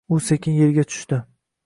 U 0.15 0.19
sekin 0.27 0.55
yerga 0.61 0.87
tushdi. 0.93 1.21